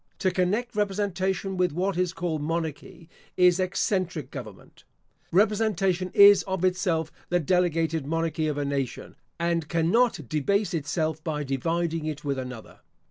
[0.17, 3.07] To connect representation with what is called monarchy,
[3.37, 4.83] is eccentric government.
[5.31, 11.43] Representation is of itself the delegated monarchy of a nation, and cannot debase itself by
[11.43, 12.79] dividing it with another.